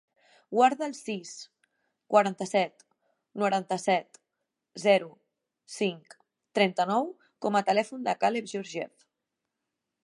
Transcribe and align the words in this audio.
Guarda 0.59 0.85
el 0.91 0.93
sis, 0.99 1.33
quaranta-set, 2.13 2.81
noranta-set, 3.43 4.19
zero, 4.87 5.11
cinc, 5.77 6.19
trenta-nou 6.61 7.11
com 7.47 7.59
a 7.61 7.65
telèfon 7.71 8.09
del 8.09 8.21
Caleb 8.25 8.49
Georgiev. 8.57 9.09